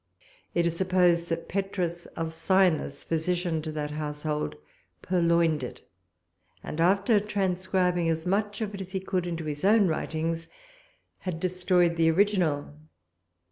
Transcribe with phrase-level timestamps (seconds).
[0.55, 4.55] It was supposed that Petrus Alcyonius, physician to that household,
[5.03, 5.87] purloined it,
[6.63, 10.47] and after transcribing as much of it as he could into his own writings,
[11.19, 12.73] had destroyed the original.